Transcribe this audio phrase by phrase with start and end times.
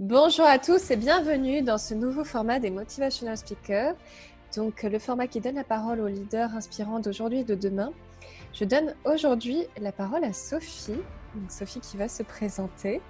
[0.00, 3.94] Bonjour à tous et bienvenue dans ce nouveau format des Motivational Speakers.
[4.56, 7.92] Donc, le format qui donne la parole aux leaders inspirants d'aujourd'hui et de demain.
[8.52, 11.00] Je donne aujourd'hui la parole à Sophie.
[11.48, 13.00] Sophie qui va se présenter.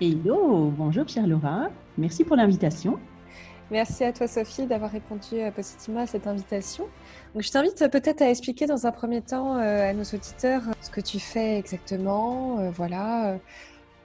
[0.00, 1.68] Hello, bonjour Pierre Laura.
[1.98, 2.98] Merci pour l'invitation.
[3.70, 6.84] Merci à toi Sophie d'avoir répondu euh, positivement à cette invitation.
[7.34, 10.62] Donc, je t'invite euh, peut-être à expliquer dans un premier temps euh, à nos auditeurs
[10.80, 13.38] ce que tu fais exactement, voilà,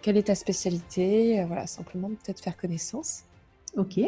[0.02, 1.42] quelle est ta spécialité?
[1.42, 3.24] Euh, Voilà, simplement peut-être faire connaissance.
[3.78, 4.00] Ok.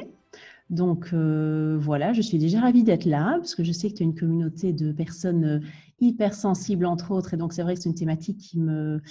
[0.70, 4.04] Donc euh, voilà, je suis déjà ravie d'être là parce que je sais que tu
[4.04, 5.60] as une communauté de personnes euh,
[6.00, 9.02] hypersensibles entre autres et donc c'est vrai que c'est une thématique qui me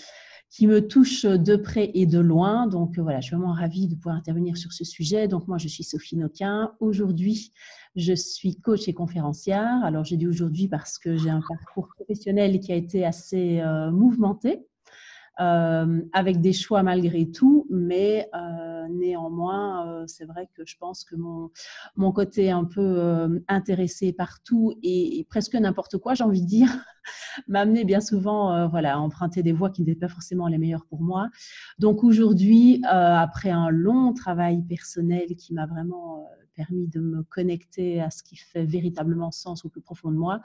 [0.48, 2.66] qui me touche de près et de loin.
[2.66, 5.26] Donc voilà, je suis vraiment ravie de pouvoir intervenir sur ce sujet.
[5.26, 6.72] Donc moi, je suis Sophie Noquin.
[6.78, 7.52] Aujourd'hui,
[7.96, 9.82] je suis coach et conférencière.
[9.82, 13.62] Alors j'ai dit aujourd'hui parce que j'ai un parcours professionnel qui a été assez
[13.92, 14.66] mouvementé.
[15.40, 21.04] Euh, avec des choix malgré tout, mais euh, néanmoins, euh, c'est vrai que je pense
[21.04, 21.50] que mon,
[21.96, 26.68] mon côté un peu intéressé partout et, presque n'importe quoi, j'ai envie de dire,
[27.48, 30.84] m'a amené bien souvent voilà, à emprunter des voies qui n'étaient pas forcément les meilleures
[30.84, 31.28] pour moi.
[31.78, 38.10] Donc aujourd'hui, après un long travail personnel qui m'a vraiment permis de me connecter à
[38.10, 40.42] ce qui fait véritablement sens au plus profond de moi.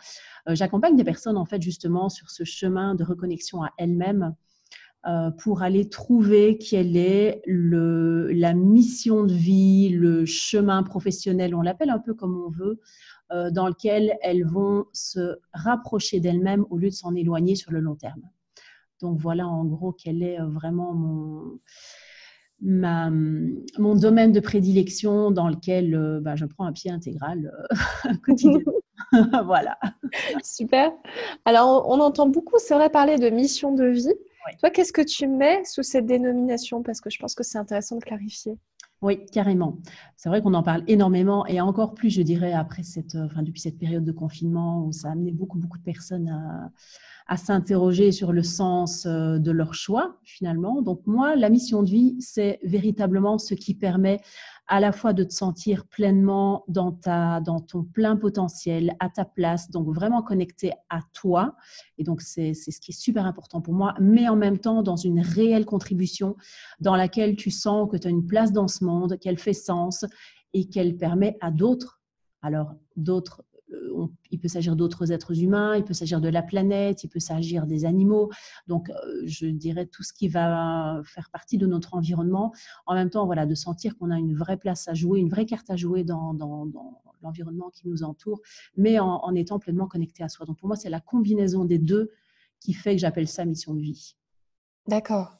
[0.47, 4.46] J'accompagne des personnes en fait justement sur ce chemin de reconnexion à elles-mêmes euh,
[5.39, 11.91] pour aller trouver quelle est le, la mission de vie, le chemin professionnel, on l'appelle
[11.91, 12.81] un peu comme on veut,
[13.33, 17.81] euh, dans lequel elles vont se rapprocher d'elles-mêmes au lieu de s'en éloigner sur le
[17.81, 18.21] long terme.
[19.01, 21.59] Donc voilà en gros quel est euh, vraiment mon,
[22.61, 27.51] ma, mon domaine de prédilection dans lequel bah, je prends un pied intégral
[28.23, 28.71] quotidiennement.
[29.45, 29.77] voilà.
[30.41, 30.93] Super.
[31.43, 34.15] Alors, on entend beaucoup, c'est vrai, parler de mission de vie.
[34.59, 36.83] Toi, qu'est-ce que tu mets sous cette dénomination?
[36.83, 38.57] Parce que je pense que c'est intéressant de clarifier.
[39.01, 39.77] Oui, carrément.
[40.15, 43.43] C'est vrai qu'on en parle énormément et encore plus, je dirais, après cette, euh, enfin,
[43.43, 46.71] depuis cette période de confinement où ça a amené beaucoup, beaucoup de personnes à,
[47.27, 50.81] à s'interroger sur le sens euh, de leur choix, finalement.
[50.81, 54.19] Donc, moi, la mission de vie, c'est véritablement ce qui permet
[54.67, 59.23] à la fois de te sentir pleinement dans, ta, dans ton plein potentiel, à ta
[59.23, 61.55] place, donc vraiment connecté à toi.
[61.97, 64.97] Et donc, c'est ce qui est super important pour moi, mais en même temps dans
[64.97, 66.35] une réelle contribution
[66.79, 70.05] dans laquelle tu sens que tu as une place dans ce monde, qu'elle fait sens
[70.53, 72.01] et qu'elle permet à d'autres,
[72.41, 77.03] alors d'autres euh, il peut s'agir d'autres êtres humains, il peut s'agir de la planète,
[77.03, 78.31] il peut s'agir des animaux.
[78.67, 78.93] Donc, euh,
[79.25, 82.53] je dirais tout ce qui va faire partie de notre environnement.
[82.85, 85.45] En même temps, voilà, de sentir qu'on a une vraie place à jouer, une vraie
[85.45, 86.35] carte à jouer dans,
[87.21, 88.41] l'environnement qui nous entoure,
[88.75, 90.45] mais en, en étant pleinement connecté à soi.
[90.45, 92.11] Donc, pour moi, c'est la combinaison des deux
[92.59, 94.15] qui fait que j'appelle ça mission de vie.
[94.87, 95.37] D'accord.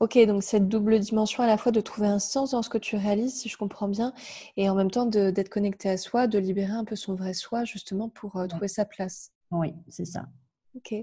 [0.00, 2.78] Ok, donc cette double dimension à la fois de trouver un sens dans ce que
[2.78, 4.14] tu réalises, si je comprends bien,
[4.56, 7.64] et en même temps d'être connecté à soi, de libérer un peu son vrai soi,
[7.64, 9.30] justement pour euh, trouver sa place.
[9.50, 10.24] Oui, c'est ça.
[10.74, 10.94] Ok.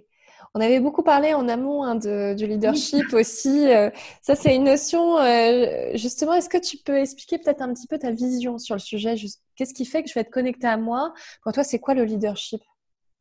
[0.55, 3.71] On avait beaucoup parlé en amont hein, de, du leadership aussi.
[3.71, 3.91] Euh,
[4.23, 5.19] ça, c'est une notion.
[5.19, 8.79] Euh, justement, est-ce que tu peux expliquer peut-être un petit peu ta vision sur le
[8.79, 9.13] sujet
[9.55, 11.13] Qu'est-ce qui fait que je vais être connecté à moi?
[11.43, 12.61] Pour toi, c'est quoi le leadership?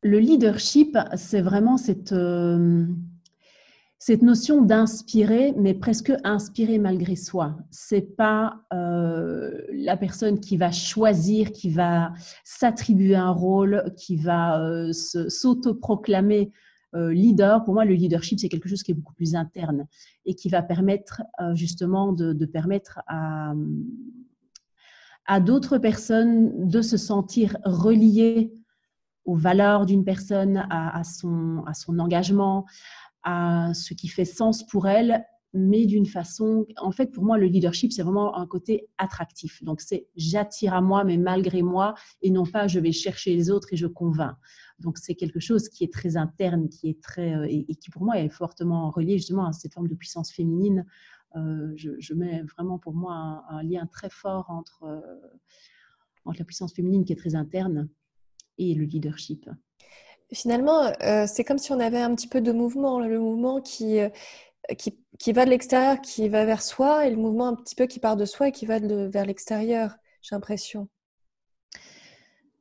[0.03, 2.15] Le leadership, c'est vraiment cette
[3.99, 7.57] cette notion d'inspirer, mais presque inspirer malgré soi.
[7.71, 12.13] C'est pas euh, la personne qui va choisir, qui va
[12.45, 16.53] s'attribuer un rôle, qui va euh, s'autoproclamer
[16.95, 17.65] euh, leader.
[17.65, 19.87] Pour moi, le leadership, c'est quelque chose qui est beaucoup plus interne
[20.27, 21.23] et qui va permettre
[21.55, 23.55] justement de, permettre à,
[25.27, 28.53] à d'autres personnes de se sentir reliées
[29.27, 32.65] aux valeurs d'une personne, à, son, à son engagement,
[33.27, 37.47] à ce qui fait sens pour elle, mais d'une façon, en fait, pour moi, le
[37.47, 39.65] leadership, c'est vraiment un côté attractif.
[39.65, 43.51] Donc, c'est j'attire à moi, mais malgré moi, et non pas je vais chercher les
[43.51, 44.37] autres et je convainc.
[44.79, 48.05] Donc, c'est quelque chose qui est très interne, qui est très, euh, et, qui pour
[48.05, 50.87] moi est fortement relié justement à cette forme de puissance féminine.
[51.35, 55.01] Euh, je, mets vraiment pour moi un, lien très fort entre, euh,
[56.25, 57.89] entre la puissance féminine qui est très interne
[58.59, 59.51] et le leadership.
[60.33, 64.01] Finalement, euh, c'est comme si on avait un petit peu de mouvement, le mouvement qui,
[64.01, 64.09] euh,
[64.77, 67.87] qui, qui, va de l'extérieur, qui va vers soi, et le mouvement un petit peu
[67.87, 70.89] qui part de soi et qui va vers l'extérieur, j'ai l'impression.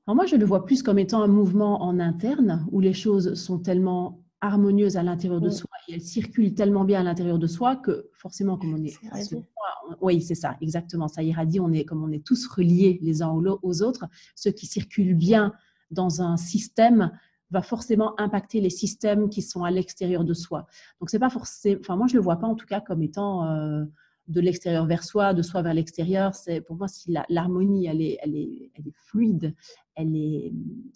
[0.07, 3.33] Alors moi, je le vois plus comme étant un mouvement en interne, où les choses
[3.33, 5.53] sont tellement harmonieuses à l'intérieur de mm.
[5.53, 8.95] soi et elles circulent tellement bien à l'intérieur de soi que forcément, comme on est...
[10.01, 13.29] oui, c'est ça, exactement, ça irradie, on est, comme on est tous reliés les uns
[13.29, 15.53] aux autres, ce qui circule bien
[15.89, 17.11] dans un système
[17.55, 20.67] va forcément impacter les systèmes qui sont à l'extérieur de soi.
[20.99, 23.45] Donc, c'est pas forcément, enfin, moi, je le vois pas en tout cas comme étant
[23.45, 23.85] euh,
[24.27, 26.35] de l'extérieur vers soi, de soi vers l'extérieur.
[26.35, 29.55] C'est pour moi si l'harmonie elle est, elle est, elle est fluide,
[29.95, 30.51] elle est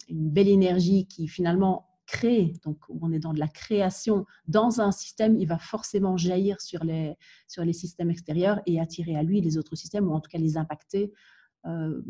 [0.08, 4.90] une belle énergie qui finalement crée, donc on est dans de la création dans un
[4.90, 7.14] système, il va forcément jaillir sur les,
[7.46, 10.38] sur les systèmes extérieurs et attirer à lui les autres systèmes ou en tout cas
[10.38, 11.12] les impacter.
[11.66, 12.02] Euh,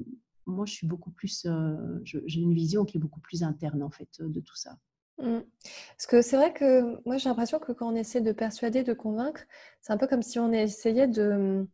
[0.46, 3.90] moi, je suis beaucoup plus, euh, j'ai une vision qui est beaucoup plus interne en
[3.90, 4.76] fait de tout ça.
[5.18, 5.40] Mmh.
[5.96, 8.94] Parce que c'est vrai que moi j'ai l'impression que quand on essaie de persuader, de
[8.94, 9.42] convaincre,
[9.82, 11.66] c'est un peu comme si on essayait de,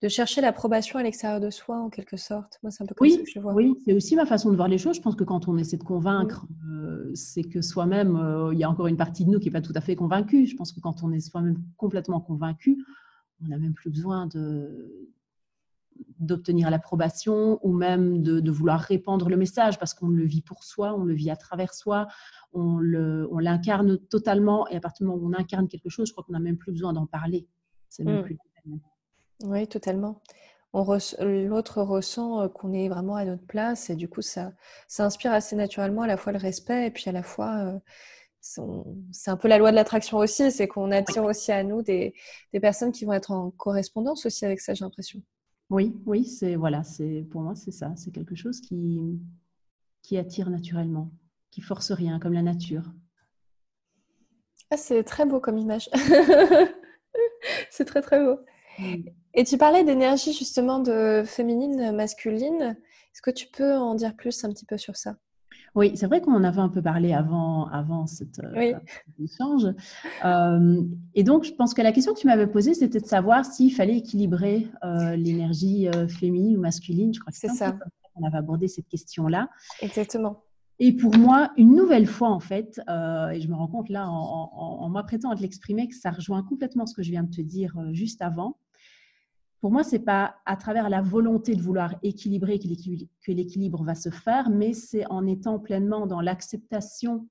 [0.00, 2.58] de chercher l'approbation à l'extérieur de soi en quelque sorte.
[2.62, 3.52] Moi c'est un peu comme oui, ça que je vois.
[3.52, 4.96] Oui, c'est aussi ma façon de voir les choses.
[4.96, 6.72] Je pense que quand on essaie de convaincre, mmh.
[6.72, 9.52] euh, c'est que soi-même, euh, il y a encore une partie de nous qui n'est
[9.52, 10.46] pas tout à fait convaincue.
[10.46, 12.82] Je pense que quand on est soi-même complètement convaincu,
[13.44, 15.10] on n'a même plus besoin de,
[16.18, 20.94] d'obtenir l'approbation ou même de, vouloir répandre le message parce qu'on le vit pour soi,
[20.94, 22.06] on le vit à travers soi,
[22.52, 26.24] on l'incarne totalement et à partir du moment où on incarne quelque chose, je crois
[26.24, 27.46] qu'on n'a même plus besoin d'en parler.
[27.88, 28.24] C'est même mmh.
[28.24, 28.38] plus
[29.44, 30.20] Oui, totalement.
[30.72, 34.52] L'autre ressent euh, qu'on est vraiment à notre place et du coup, ça,
[34.86, 37.78] ça inspire assez naturellement à la fois le respect et puis à la fois, euh,
[38.40, 42.14] c'est un peu la loi de l'attraction aussi, c'est qu'on attire aussi à nous des,
[42.52, 45.20] des personnes qui vont être en correspondance aussi avec ça, j'ai l'impression.
[45.70, 49.20] Oui, oui, c'est voilà, c'est pour moi c'est ça, c'est quelque chose qui
[50.02, 51.10] qui attire naturellement,
[51.50, 52.92] qui force rien, comme la nature.
[54.70, 55.88] Ah, c'est très beau comme image.
[57.70, 58.38] c'est très très beau.
[59.34, 62.76] Et tu parlais d'énergie justement de féminine, masculine.
[63.12, 65.16] Est-ce que tu peux en dire plus un petit peu sur ça?
[65.74, 69.66] Oui, c'est vrai qu'on en avait un peu parlé avant, avant cette, euh, cet échange.
[70.24, 70.82] Euh,
[71.14, 73.72] et donc, je pense que la question que tu m'avais posée, c'était de savoir s'il
[73.72, 77.14] fallait équilibrer euh, l'énergie féminine ou masculine.
[77.14, 77.76] Je crois que c'est ça.
[78.16, 79.48] On avait abordé cette question-là.
[79.80, 80.42] Exactement.
[80.80, 84.50] Et pour moi, une nouvelle fois, en fait, et je me rends compte là, en,
[84.80, 87.42] en m'apprêtant à te l'exprimer, que ça rejoint complètement ce que je viens de te
[87.42, 88.56] dire juste avant
[89.60, 93.94] pour moi, ce n'est pas à travers la volonté de vouloir équilibrer que l'équilibre va
[93.94, 97.28] se faire, mais c'est en étant pleinement dans l'acceptation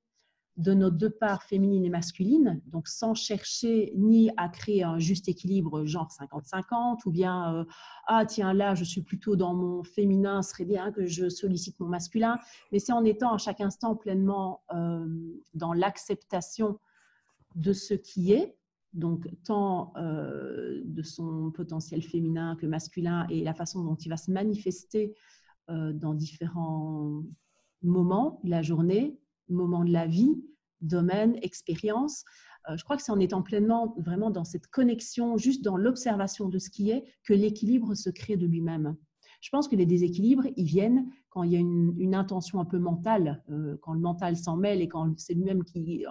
[0.59, 5.29] de nos deux parts féminines et masculines, donc sans chercher ni à créer un juste
[5.29, 7.65] équilibre genre 50-50, ou bien euh,
[8.07, 11.79] ah tiens là je suis plutôt dans mon féminin, ce serait bien que je sollicite
[11.79, 12.37] mon masculin,
[12.73, 15.07] mais c'est en étant à chaque instant pleinement euh,
[15.53, 16.77] dans l'acceptation
[17.55, 18.58] de ce qui est,
[18.93, 24.17] donc tant euh, de son potentiel féminin que masculin et la façon dont il va
[24.17, 25.13] se manifester
[25.69, 27.23] euh, dans différents
[27.83, 30.43] moments de la journée, moments de la vie,
[30.81, 32.23] domaines, expériences.
[32.69, 36.49] Euh, je crois que c'est en étant pleinement vraiment dans cette connexion, juste dans l'observation
[36.49, 38.95] de ce qui est, que l'équilibre se crée de lui-même.
[39.41, 42.77] Je pense que les déséquilibres, ils viennent quand il y a une, intention un peu
[42.77, 43.41] mentale,
[43.81, 46.03] quand le mental s'en mêle et quand c'est lui-même qui...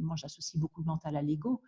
[0.00, 1.62] moi, j'associe beaucoup le mental à l'ego.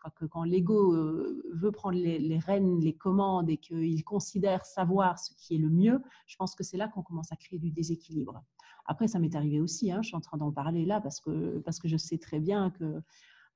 [0.00, 5.18] Crois que quand l'ego euh, veut prendre les, rênes, les commandes et qu'il considère savoir
[5.18, 7.70] ce qui est le mieux, je pense que c'est là qu'on commence à créer du
[7.70, 8.42] déséquilibre.
[8.86, 11.58] Après, ça m'est arrivé aussi, hein, je suis en train d'en parler là parce que,
[11.58, 13.02] parce que je sais très bien que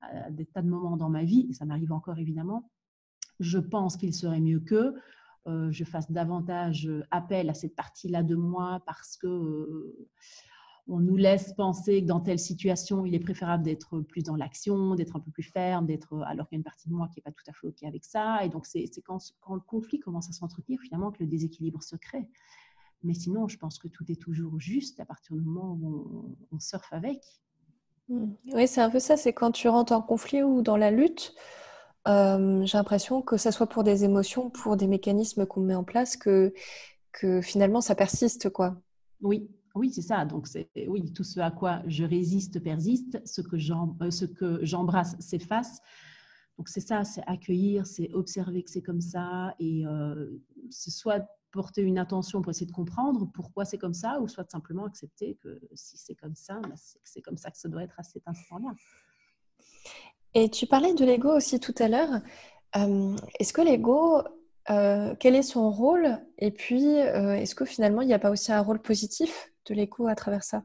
[0.01, 2.69] à des tas de moments dans ma vie, et ça m'arrive encore évidemment,
[3.39, 4.93] je pense qu'il serait mieux que
[5.47, 10.09] euh, je fasse davantage appel à cette partie-là de moi parce que euh,
[10.87, 14.93] on nous laisse penser que dans telle situation, il est préférable d'être plus dans l'action,
[14.95, 17.19] d'être un peu plus ferme, d'être alors qu'il y a une partie de moi qui
[17.19, 18.43] n'est pas tout à fait OK avec ça.
[18.45, 22.29] Et donc, c'est quand, le conflit commence à s'entretenir, finalement, que le déséquilibre se crée.
[23.03, 26.59] Mais sinon, je pense que tout est toujours juste à partir du moment où on,
[26.59, 27.19] surfe avec.
[28.07, 28.25] Mmh.
[28.53, 29.17] Oui, c'est un peu ça.
[29.17, 31.33] C'est quand tu rentres en conflit ou dans la lutte,
[32.07, 35.83] euh, j'ai l'impression que ça soit pour des émotions, pour des mécanismes qu'on met en
[35.83, 36.53] place, que,
[37.11, 38.49] que finalement, ça persiste.
[38.51, 38.79] quoi.
[39.21, 40.25] Oui, oui, c'est ça.
[40.25, 40.47] Donc,
[40.87, 45.81] oui, tout ce à quoi je résiste persiste, ce que euh, j'embrasse s'efface.
[46.57, 51.81] Donc, c'est ça, c'est accueillir, c'est observer que c'est comme ça et euh, soit porter
[51.81, 55.59] une attention pour essayer de comprendre pourquoi c'est comme ça ou soit simplement accepter que
[55.73, 58.73] si c'est comme ça, bah, c'est comme ça que ça doit être à cet instant-là.
[60.33, 62.21] Et tu parlais de l'ego aussi tout à l'heure.
[62.75, 64.21] Euh, est-ce que l'ego,
[64.67, 66.19] quel est son rôle?
[66.37, 70.07] Et puis, est-ce que finalement, il n'y a pas aussi un rôle positif de l'ego
[70.07, 70.63] à travers ça?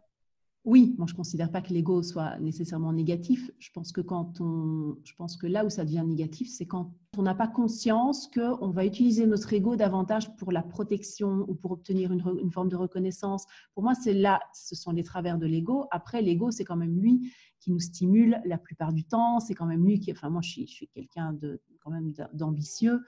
[0.67, 3.51] Oui, moi je ne considère pas que l'ego soit nécessairement négatif.
[3.59, 6.93] Je pense que quand on, je pense que là où ça devient négatif, c'est quand
[7.17, 11.71] on n'a pas conscience qu'on va utiliser notre ego davantage pour la protection ou pour
[11.73, 13.47] obtenir une, une forme de reconnaissance.
[13.73, 15.87] Pour moi, c'est là, ce sont les travers de l'ego.
[15.91, 19.39] Après, l'ego, c'est quand même lui qui nous stimule la plupart du temps.
[19.39, 22.13] C'est quand même lui qui, enfin moi je suis, je suis quelqu'un de quand même
[22.33, 23.01] d'ambitieux.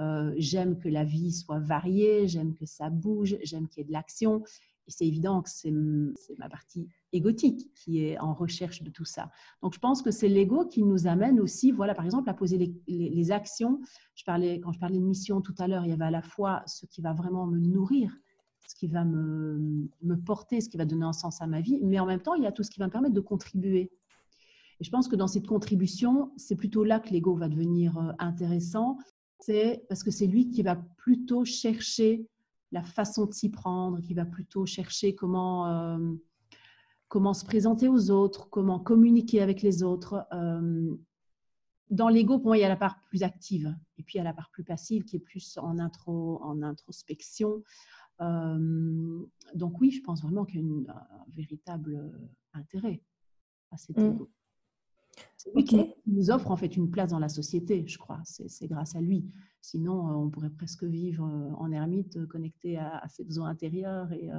[0.00, 3.88] Euh, j'aime que la vie soit variée, j'aime que ça bouge, j'aime qu'il y ait
[3.88, 4.42] de l'action.
[4.86, 5.72] Et c'est évident que c'est
[6.38, 9.30] ma partie égotique qui est en recherche de tout ça.
[9.62, 12.74] Donc, je pense que c'est l'ego qui nous amène aussi, voilà, par exemple, à poser
[12.88, 13.80] les, actions.
[14.14, 16.22] Je parlais, quand je parlais de mission tout à l'heure, il y avait à la
[16.22, 18.16] fois ce qui va vraiment me nourrir,
[18.66, 21.78] ce qui va me, me porter, ce qui va donner un sens à ma vie,
[21.82, 23.92] mais en même temps, il y a tout ce qui va me permettre de contribuer.
[24.80, 28.12] Et je pense que dans cette contribution, c'est plutôt là que l'ego va devenir euh,
[28.18, 28.98] intéressant.
[29.38, 32.26] C'est parce que c'est lui qui va plutôt chercher
[32.72, 36.14] la façon de s'y prendre, qui va plutôt chercher comment, euh,
[37.08, 40.26] comment se présenter aux autres, comment communiquer avec les autres.
[40.32, 40.94] Euh,
[41.90, 44.20] dans l'ego, pour moi, il y a la part plus active et puis il y
[44.20, 47.64] a la part plus passive qui est plus en, intro, en introspection.
[48.20, 52.12] donc oui, je pense vraiment qu'il y a un véritable
[52.54, 53.02] intérêt
[53.72, 54.04] à cet mmh.
[54.04, 54.30] ego.
[55.54, 58.20] Lui qui nous offre en fait une place dans la société, je crois.
[58.24, 59.24] C'est grâce à lui.
[59.62, 64.12] Sinon, euh, on pourrait presque vivre euh, en ermite, euh, connecté à, ses besoins intérieurs
[64.12, 64.30] et,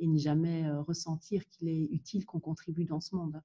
[0.00, 3.42] ne jamais ressentir qu'il est utile qu'on contribue dans ce monde.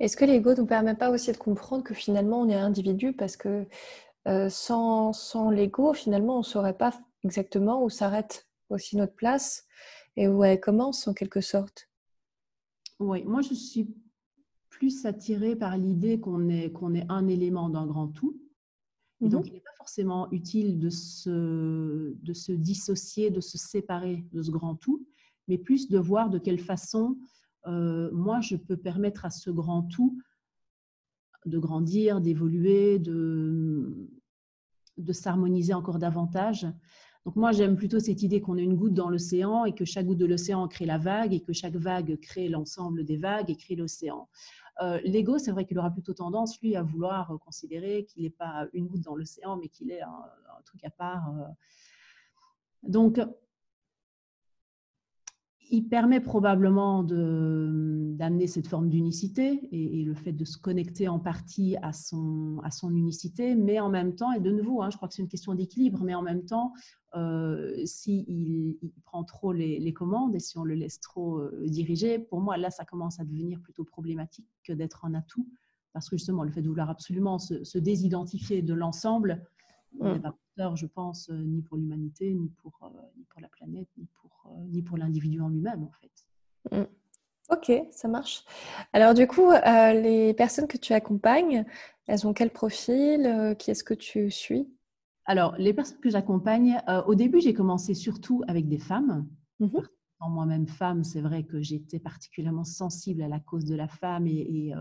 [0.00, 3.12] Est-ce que l'ego ne nous permet pas aussi de comprendre que finalement on est individu?
[3.12, 3.66] Parce que
[4.48, 9.66] sans, sans l'ego, finalement, on ne saurait pas exactement où s'arrête aussi notre place
[10.16, 11.90] et où elle commence en quelque sorte
[12.98, 13.94] Oui, moi je suis
[14.78, 18.38] plus attiré par l'idée qu'on est, qu'on est un élément d'un grand tout.
[19.22, 19.48] Et donc, mhm.
[19.48, 24.50] il n'est pas forcément utile de se, de se dissocier, de se séparer de ce
[24.50, 25.06] grand tout,
[25.48, 27.16] mais plus de voir de quelle façon
[27.66, 30.18] euh, moi je peux permettre à ce grand tout
[31.46, 34.10] de grandir, d'évoluer, de,
[34.98, 36.66] de s'harmoniser encore davantage.
[37.24, 40.06] Donc moi, j'aime plutôt cette idée qu'on est une goutte dans l'océan et que chaque
[40.06, 43.56] goutte de l'océan crée la vague et que chaque vague crée l'ensemble des vagues et
[43.56, 44.28] crée l'océan.
[45.04, 48.86] L'ego, c'est vrai qu'il aura plutôt tendance, lui, à vouloir considérer qu'il n'est pas une
[48.86, 50.24] goutte dans l'océan, mais qu'il est un,
[50.64, 51.32] truc à part.
[52.82, 53.20] Donc,
[55.70, 61.76] il permet probablement d'amener cette forme d'unicité et, le fait de se connecter en partie
[61.82, 65.08] à son, à son unicité, mais en même temps, et de nouveau, hein, je crois
[65.08, 66.72] que c'est une question d'équilibre, mais en même temps,
[67.16, 72.18] euh, s'il il prend trop les, commandes et si on le laisse trop euh, diriger,
[72.18, 75.48] pour moi, là, ça commence à devenir plutôt problématique que d'être un atout,
[75.92, 79.42] parce que justement, le fait de vouloir absolument se, désidentifier de l'ensemble
[80.04, 83.88] n'est pas porteur, je pense, euh, ni pour l'humanité, ni, pour ni pour la planète,
[83.96, 86.76] ni pour euh, ni pour l'individu en lui-même, en fait.
[86.76, 86.86] Mm.
[87.50, 88.44] Ok, ça marche.
[88.92, 91.64] Alors du coup, euh, les personnes que tu accompagnes,
[92.06, 94.68] elles ont quel profil euh, Qui est-ce que tu suis?
[95.26, 99.26] Alors, les personnes que j'accompagne, au début, j'ai commencé surtout avec des femmes.
[99.60, 99.78] Mm
[100.28, 104.72] moi-même femme, c'est vrai que j'étais particulièrement sensible à la cause de la femme et,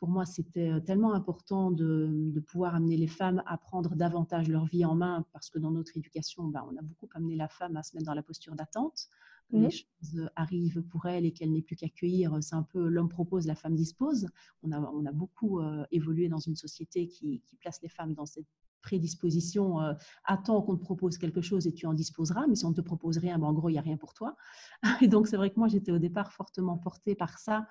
[0.00, 4.84] pour moi, c'était tellement important de, pouvoir amener les femmes à prendre davantage leur vie
[4.86, 7.82] en main parce que dans notre éducation, ben, on a beaucoup amené la femme à
[7.82, 9.08] se mettre dans la posture d'attente.
[9.50, 12.38] Que les choses arrivent pour elle et qu'elle n'est plus qu'accueillir.
[12.40, 14.28] C'est un peu l'homme propose, la femme dispose.
[14.62, 18.46] On a, on a beaucoup évolué dans une société qui, place les femmes dans cette
[18.80, 19.80] prédisposition.
[20.24, 22.80] attends qu'on te propose quelque chose et tu en disposeras, mais si on ne te
[22.80, 24.36] propose rien, ben, en gros, il n'y a rien pour toi.
[25.02, 27.66] Et donc, c'est vrai que moi, j'étais au départ fortement portée par ça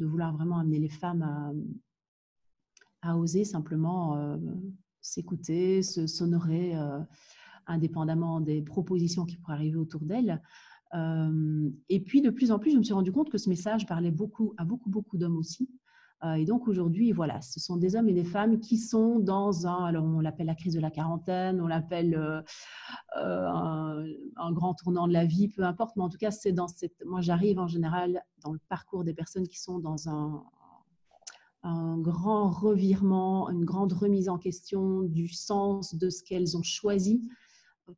[0.00, 1.54] de vouloir vraiment amener les femmes
[3.02, 4.36] à, oser simplement euh,
[5.00, 6.98] s'écouter, se s'honorer euh,
[7.66, 10.42] indépendamment des propositions qui pourraient arriver autour d'elles.
[10.94, 13.86] Euh, et puis, de plus en plus, je me suis rendu compte que ce message
[13.86, 15.70] parlait beaucoup à beaucoup, beaucoup d'hommes aussi.
[16.24, 19.66] Euh, et donc aujourd'hui, voilà, ce sont des hommes et des femmes qui sont dans
[19.66, 22.42] un, alors on l'appelle la crise de la quarantaine, on l'appelle euh,
[23.16, 24.04] euh,
[24.36, 27.02] un, grand tournant de la vie, peu importe, mais en tout cas, c'est dans cette,
[27.06, 30.44] moi j'arrive en général dans le parcours des personnes qui sont dans un,
[31.62, 37.22] un grand revirement, une grande remise en question du sens de ce qu'elles ont choisi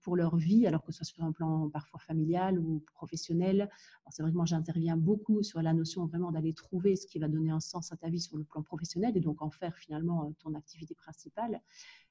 [0.03, 3.69] pour leur vie, alors que ce soit sur un plan parfois familial ou professionnel.
[4.11, 7.29] C'est vrai que moi, j'interviens beaucoup sur la notion vraiment d'aller trouver ce qui va
[7.29, 10.25] donner un sens à ta vie sur le plan professionnel et donc en faire finalement
[10.25, 11.61] euh, ton activité principale.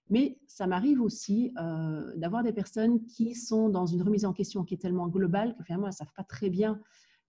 [0.09, 4.63] Mais ça m'arrive aussi euh, d'avoir des personnes qui sont dans une remise en question
[4.63, 6.79] qui est tellement globale que finalement, elles ne savent pas très bien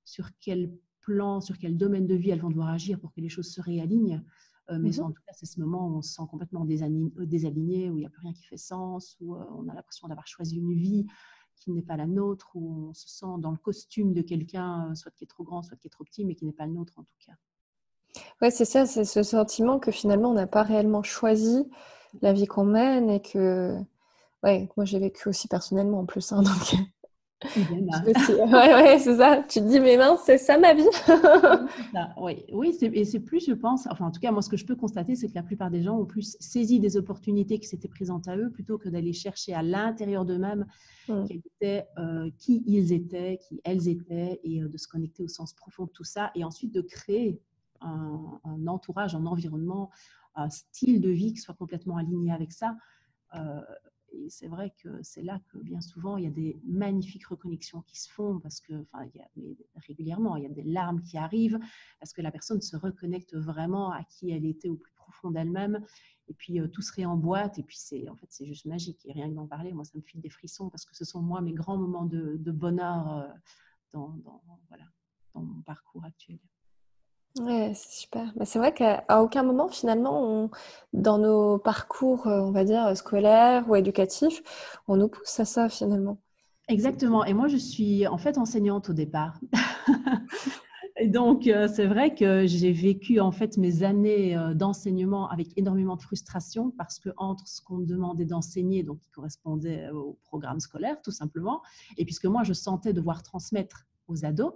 [0.04, 3.28] sur quel plan, sur quel domaine de vie elles vont devoir agir pour que les
[3.28, 4.22] choses se réalignent.
[4.70, 7.26] Euh, mais mmh en tout cas, c'est ce moment où on se sent complètement euh,
[7.26, 10.08] désaligné, où il n'y a plus rien qui fait sens, où euh, on a l'impression
[10.08, 11.06] d'avoir choisi une vie
[11.56, 15.10] qui n'est pas la nôtre, où on se sent dans le costume de quelqu'un, soit
[15.12, 16.98] qui est trop grand, soit qui est trop petit, mais qui n'est pas le nôtre
[16.98, 17.32] en tout cas.
[18.40, 21.68] Oui, c'est ça, c'est ce sentiment que finalement on n'a pas réellement choisi
[22.20, 23.76] la vie qu'on mène et que,
[24.42, 26.78] ouais, moi j'ai vécu aussi personnellement en plus, hein, donc
[27.56, 29.44] ouais, c'est ça.
[29.48, 30.86] Tu te dis, mais mince, c'est ça ma vie.
[32.18, 34.66] oui, oui et c'est plus, je pense, enfin, en tout cas, moi, ce que je
[34.66, 37.88] peux constater, c'est que la plupart des gens ont plus saisi des opportunités qui s'étaient
[37.88, 40.66] présentes à eux plutôt que d'aller chercher à l'intérieur d'eux-mêmes
[41.08, 41.12] mmh.
[41.12, 45.84] euh, qui ils étaient, qui elles étaient, et euh, de se connecter au sens profond
[45.84, 47.40] de tout ça, et ensuite de créer
[47.80, 49.90] un, entourage, un environnement,
[50.34, 52.76] un style de vie qui soit complètement aligné avec ça.
[53.34, 53.60] Euh,
[54.12, 57.82] et c'est vrai que c'est là que bien souvent il y a des magnifiques reconnexions
[57.82, 59.08] qui se font parce que, enfin,
[59.86, 61.58] régulièrement, il y a des larmes qui arrivent
[62.00, 65.84] parce que la personne se reconnecte vraiment à qui elle était au plus profond d'elle-même.
[66.28, 69.04] Et puis euh, tout serait en boîte et puis c'est en fait c'est juste magique
[69.04, 71.20] et rien que d'en parler, moi ça me file des frissons parce que ce sont
[71.20, 73.28] moi mes grands moments de, bonheur euh,
[73.92, 74.16] dans,
[74.68, 74.84] voilà,
[75.34, 76.38] dans mon parcours actuel.
[77.40, 78.30] Ouais, c'est super.
[78.36, 80.50] Mais c'est vrai qu'à aucun moment, finalement,
[80.92, 84.42] dans nos parcours, euh, on va dire, scolaires ou éducatifs,
[84.86, 86.18] on nous pousse à ça, finalement.
[86.68, 87.24] Exactement.
[87.24, 89.40] Et moi, je suis en fait enseignante au départ.
[90.98, 95.48] Et donc, euh, c'est vrai que j'ai vécu en fait mes années euh, d'enseignement avec
[95.56, 100.18] énormément de frustration parce que entre ce qu'on me demandait d'enseigner, donc qui correspondait au
[100.22, 101.62] programme scolaire tout simplement,
[101.96, 104.52] et puisque moi je sentais devoir transmettre aux ados,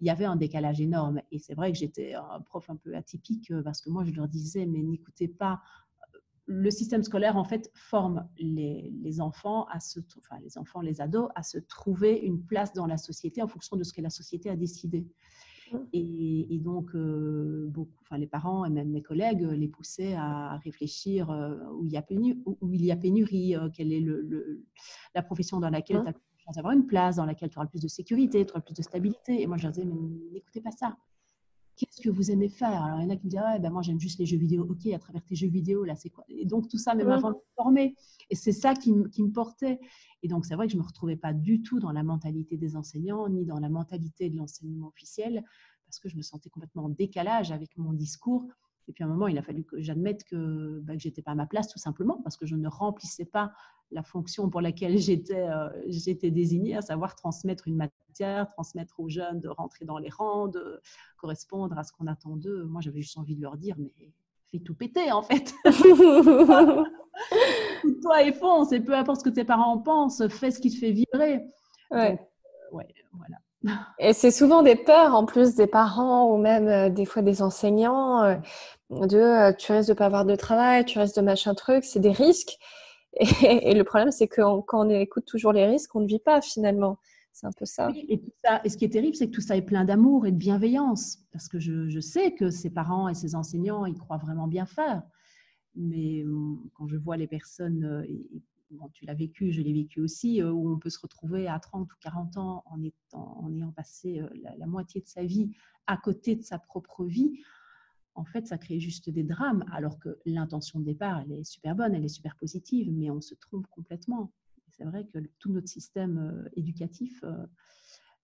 [0.00, 1.20] il y avait un décalage énorme.
[1.30, 4.12] Et c'est vrai que j'étais un prof un peu atypique euh, parce que moi, je
[4.12, 5.60] leur disais, mais n'écoutez pas.
[6.14, 10.80] Euh, le système scolaire, en fait, forme les, les, enfants, à se, enfin, les enfants,
[10.80, 14.00] les ados, à se trouver une place dans la société en fonction de ce que
[14.00, 15.06] la société a décidé.
[15.72, 15.78] Mmh.
[15.94, 21.30] Et, donc, euh, beaucoup, enfin, les parents et même mes collègues les poussaient à réfléchir
[21.72, 24.62] où, il y a pénurie, où, il y a pénurie quelle est le,
[25.14, 26.14] la profession dans laquelle mmh.
[26.52, 28.82] Tu avoir une place dans laquelle tu auras plus de sécurité, tu auras plus de
[28.82, 29.40] stabilité.
[29.40, 29.94] Et moi, je leur disais, mais
[30.32, 30.96] n'écoutez pas ça.
[31.76, 32.82] Qu'est-ce que vous aimez faire?
[32.82, 34.36] Alors, il y en a qui me disent, ouais, ben moi, j'aime juste les jeux
[34.36, 34.64] vidéo.
[34.68, 36.24] OK, à travers tes jeux vidéo, là, c'est quoi?
[36.28, 37.96] Et donc, tout ça, même avant de me former.
[38.30, 39.80] Et c'est ça qui, qui, me portait.
[40.22, 42.56] Et donc, c'est vrai que je ne me retrouvais pas du tout dans la mentalité
[42.56, 45.42] des enseignants, ni dans la mentalité de l'enseignement officiel,
[45.86, 48.46] parce que je me sentais complètement en décalage avec mon discours.
[48.88, 51.22] Et puis à un moment, il a fallu que j'admette que, bah, que je n'étais
[51.22, 53.52] pas à ma place, tout simplement, parce que je ne remplissais pas
[53.90, 59.08] la fonction pour laquelle j'étais euh, j'étais désignée, à savoir transmettre une matière, transmettre aux
[59.08, 60.80] jeunes de rentrer dans les rangs, de
[61.16, 62.64] correspondre à ce qu'on attend d'eux.
[62.64, 63.92] Moi, j'avais juste envie de leur dire, mais
[64.50, 65.54] fais tout péter, en fait.
[68.02, 70.70] toi et fonce, et peu importe ce que tes parents en pensent, fais ce qui
[70.70, 71.42] te fait vibrer.
[71.90, 72.20] Ouais.
[72.20, 73.36] Euh, ouais, voilà.
[73.98, 77.42] Et c'est souvent des peurs en plus des parents ou même euh, des fois des
[77.42, 78.38] enseignants
[78.90, 82.12] de tu risques de pas avoir de travail, tu risques de machin truc, c'est des
[82.12, 82.58] risques.
[83.42, 86.40] Et, le problème, c'est que quand on écoute toujours les risques, on ne vit pas
[86.40, 86.98] finalement.
[87.32, 87.90] C'est un peu ça.
[87.94, 88.60] et, ça.
[88.64, 91.18] et, ce qui est terrible, c'est que tout ça est plein d'amour et de bienveillance.
[91.32, 95.02] Parce que je, sais que ces parents et ces enseignants, ils croient vraiment bien faire.
[95.74, 98.06] Mais hum, quand je vois les personnes, euh,
[98.74, 101.58] bon, tu l'as vécu, je l'ai vécu aussi, euh, où on peut se retrouver à
[101.58, 105.50] 30 ou 40 ans en, étant, en ayant passé euh, la, moitié de sa vie
[105.86, 107.40] à côté de sa propre vie,
[108.14, 111.74] en fait, ça crée juste des drames, alors que l'intention de départ, elle est super
[111.74, 114.32] bonne, elle est super positive, mais on se trompe complètement.
[114.70, 117.24] C'est vrai que tout notre système euh, éducatif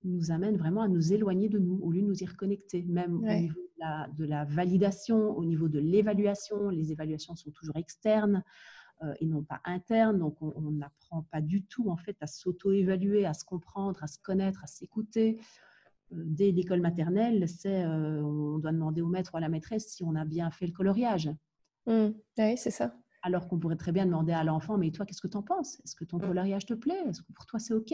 [0.04, 3.16] nous amène vraiment à nous éloigner de nous, au lieu de nous y reconnecter, même
[3.16, 3.60] au niveau
[4.16, 6.70] de la, validation, au niveau de l'évaluation.
[6.70, 8.42] Les évaluations sont toujours externes
[9.18, 13.34] et non pas internes, donc on n'apprend pas du tout en fait à s'auto-évaluer, à
[13.34, 15.40] se comprendre, à se connaître, à s'écouter
[16.12, 20.04] dès l'école maternelle, c'est euh, on doit demander au maître ou à la maîtresse si
[20.04, 21.30] on a bien fait le coloriage.
[21.86, 22.08] Mmh.
[22.38, 22.94] Oui, c'est ça.
[23.22, 25.80] Alors qu'on pourrait très bien demander à l'enfant, mais toi, qu'est-ce que tu en penses?
[25.84, 26.22] Est-ce que ton mmh.
[26.22, 27.02] coloriage te plaît?
[27.08, 27.92] Est-ce que pour toi, c'est OK?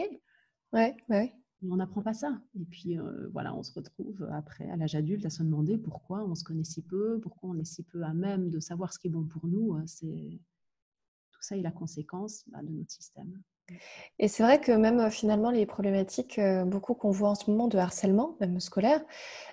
[0.73, 1.33] Ouais, ouais.
[1.63, 2.39] on n'apprend pas ça.
[2.59, 6.25] Et puis, euh, voilà, on se retrouve après, à l'âge adulte, à se demander pourquoi
[6.25, 8.99] on se connaît si peu, pourquoi on est si peu à même de savoir ce
[8.99, 9.75] qui est bon pour nous.
[9.75, 10.39] Euh, c'est
[11.47, 13.41] ça est la conséquence bah, de notre système.
[14.19, 17.49] Et c'est vrai que même euh, finalement les problématiques, euh, beaucoup qu'on voit en ce
[17.49, 19.01] moment de harcèlement, même scolaire,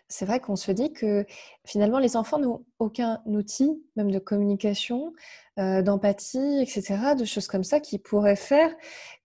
[0.09, 1.27] c'est vrai qu'on se dit que
[1.65, 5.13] finalement les enfants n'ont aucun outil, même de communication,
[5.59, 8.75] euh, d'empathie, etc., de choses comme ça qui pourraient faire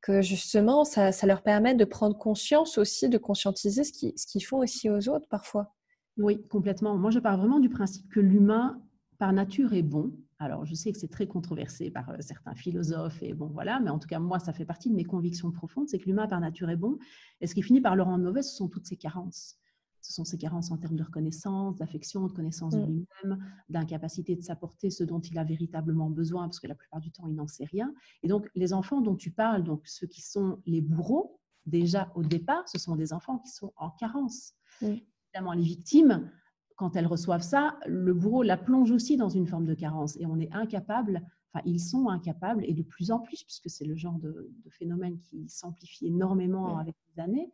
[0.02, 4.90] que justement ça, leur permette de prendre conscience aussi, de conscientiser ce qu'ils font aussi
[4.90, 5.76] aux autres parfois.
[6.18, 6.98] Oui, complètement.
[6.98, 8.82] Moi, je pars vraiment du principe que l'humain,
[9.20, 13.22] par nature, est bon alors, je sais que c'est très controversé par euh, certains philosophes,
[13.22, 15.90] et bon, voilà, mais en tout cas, moi, ça fait partie de mes convictions profondes,
[15.90, 16.98] c'est que l'humain, par nature, est bon,
[17.42, 19.60] et ce qui finit par le rendre mauvais, ce sont toutes ses carences.
[20.02, 22.88] Ce sont ses carences en termes de reconnaissance, d'affection, de connaissance de mm.
[22.88, 27.12] lui-même, d'incapacité de s'apporter ce dont il a véritablement besoin, parce que la plupart du
[27.12, 27.94] temps, il n'en sait rien.
[28.24, 32.24] Et donc, les enfants dont tu parles, donc ceux qui sont les bourreaux, déjà au
[32.24, 34.54] départ, ce sont des enfants qui sont en carence.
[34.82, 34.96] Mm.
[35.34, 36.32] Évidemment, les victimes,
[36.80, 40.26] quand elles reçoivent ça, le bourreau la plonge aussi dans une forme de carence et
[40.26, 43.96] on est incapable Enfin, ils sont incapables, et de plus en plus, puisque c'est le
[43.96, 47.52] genre de, phénomène qui s'amplifie énormément avec les années,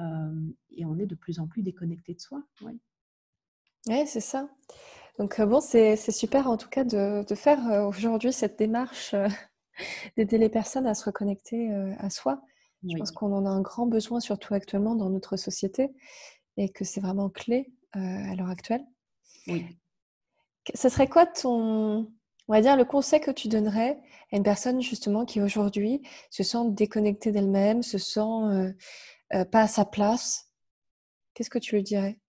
[0.00, 2.42] euh, et on est de plus en plus déconnecté de soi.
[2.62, 2.80] Oui,
[3.86, 4.48] ouais, c'est ça.
[5.20, 9.14] Donc euh, bon, c'est super en tout cas de, de faire euh, aujourd'hui cette démarche
[10.16, 12.42] d'aider les personnes à se reconnecter à soi.
[12.86, 15.94] Je pense qu'on en a un grand besoin, surtout actuellement dans notre société,
[16.56, 18.84] et que c'est vraiment clé à l'heure actuelle.
[19.46, 19.66] Oui.
[20.74, 22.10] Ce serait quoi ton,
[22.48, 24.00] on va dire, le conseil que tu donnerais
[24.32, 28.72] à une personne justement qui aujourd'hui se sent déconnectée d'elle-même, se sent euh,
[29.34, 30.50] euh, pas à sa place?
[31.34, 32.20] Qu'est-ce que tu lui dirais?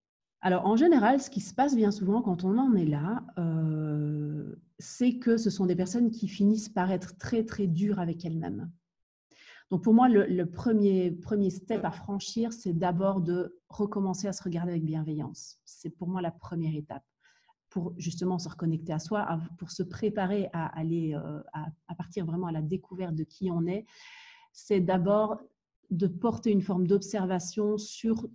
[0.41, 4.56] Alors, en général, ce qui se passe bien souvent quand on en est là, euh,
[4.80, 8.71] c'est que ce sont des personnes qui finissent par être très, très dures avec elles-mêmes.
[9.71, 14.43] Donc, pour moi, le, premier, premier step à franchir, c'est d'abord de recommencer à se
[14.43, 15.60] regarder avec bienveillance.
[15.65, 17.04] C'est pour moi la première étape
[17.69, 22.47] pour justement se reconnecter à soi, pour se préparer à aller, euh, à, partir vraiment
[22.47, 23.86] à la découverte de qui on est,
[24.54, 25.41] c'est d'abord
[25.89, 28.28] de porter une forme d'observation sur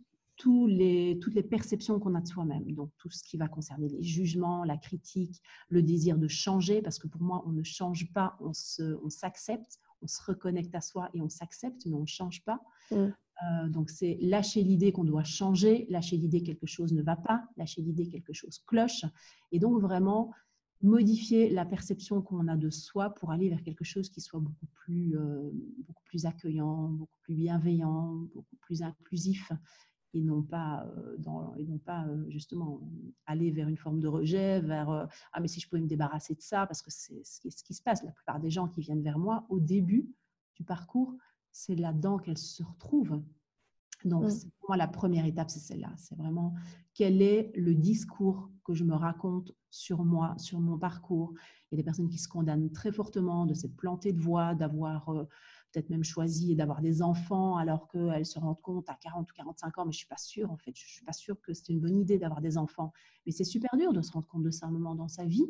[0.67, 2.73] les, toutes les perceptions qu'on a de soi-même.
[2.73, 6.99] Donc, tout ce qui va concerner les jugements, la critique, le désir de changer, parce
[6.99, 8.53] que pour moi, on ne change pas, on
[9.11, 12.61] s'accepte, on, se reconnecte à soi et on s'accepte, mais on ne change pas.
[12.91, 12.97] Mm.
[12.97, 17.17] Euh, donc, c'est lâcher l'idée qu'on doit changer, lâcher l'idée que quelque chose ne va
[17.17, 19.05] pas, lâcher l'idée que quelque chose cloche.
[19.53, 20.33] Et donc, vraiment
[20.83, 24.67] modifier la perception qu'on a de soi pour aller vers quelque chose qui soit beaucoup
[24.85, 25.51] plus, euh,
[25.87, 29.53] beaucoup plus accueillant, beaucoup plus bienveillant, beaucoup plus inclusif
[30.13, 32.81] et non pas, euh, dans, et non pas justement
[33.27, 36.43] aller vers une forme de rejet, vers ah mais si je pouvais me débarrasser de
[36.43, 38.03] ça, parce que c'est ce qui se passe.
[38.03, 40.11] La plupart des gens qui viennent vers moi au début
[40.57, 41.15] du parcours,
[41.53, 43.23] c'est là-dedans qu'elle se retrouve.
[44.05, 45.93] Donc, pour moi, la première étape, c'est celle-là.
[45.97, 46.55] C'est vraiment
[46.95, 51.35] quel est le discours que je me raconte sur moi, sur mon parcours?
[51.71, 54.55] Il y a des personnes qui se condamnent très fortement de cette plantée de voix,
[54.55, 55.25] d'avoir euh,
[55.73, 59.79] peut-être même choisi d'avoir des enfants alors qu'elles se rendent compte à 40 ou 45
[59.79, 61.81] ans, mais je suis pas sûre, en fait, je suis pas sûre que c'est une
[61.81, 62.93] bonne idée d'avoir des enfants.
[63.27, 65.47] Mais c'est super dur de se rendre compte de ça un moment dans sa vie.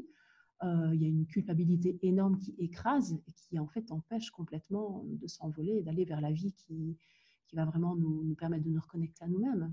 [0.63, 5.05] Euh, il y a une culpabilité énorme qui écrase et qui en fait empêche complètement
[5.07, 6.99] de s'envoler et d'aller vers la vie qui,
[7.47, 9.73] qui va vraiment nous, nous, permettre de nous reconnecter à nous-mêmes.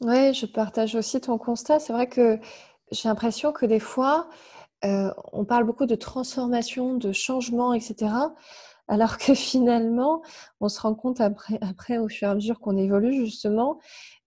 [0.00, 1.78] Oui, je partage aussi ton constat.
[1.78, 2.40] C'est vrai que
[2.90, 4.28] j'ai l'impression que des fois,
[4.84, 8.12] euh, on parle beaucoup de transformation, de changement, etc.
[8.90, 10.20] Alors que finalement,
[10.60, 13.78] on se rend compte après, après au fur et à mesure qu'on évolue justement,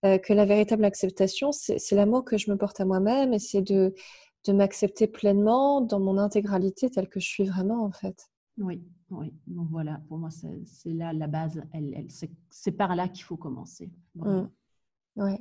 [0.06, 3.62] euh, que la véritable acceptation, c'est l'amour que je me porte à moi-même et c'est
[3.62, 3.94] de
[4.46, 8.30] de m'accepter pleinement dans mon intégralité telle que je suis vraiment en fait.
[8.58, 9.34] Oui, oui.
[9.48, 11.62] Donc voilà, pour moi, c'est là la base.
[11.74, 12.08] Elle,
[12.50, 13.90] c'est par là qu'il faut commencer.
[14.16, 14.44] Mmh.
[15.16, 15.32] Oui.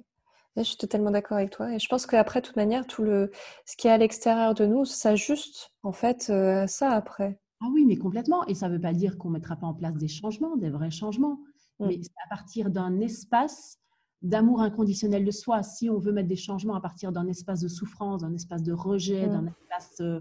[0.56, 1.72] Je suis totalement d'accord avec toi.
[1.72, 3.30] Et je pense qu'après, de toute manière, tout le,
[3.64, 7.38] ce qui est à l'extérieur de nous s'ajuste en fait euh, à ça après.
[7.62, 8.44] Ah oui, mais complètement.
[8.46, 10.70] Et ça ne veut pas dire qu'on ne mettra pas en place des changements, des
[10.70, 11.40] vrais changements.
[11.78, 11.86] Mmh.
[11.86, 13.78] Mais c'est à partir d'un espace
[14.22, 15.62] d'amour inconditionnel de soi.
[15.62, 18.72] Si on veut mettre des changements à partir d'un espace de souffrance, d'un espace de
[18.72, 20.20] rejet, d'un espace euh,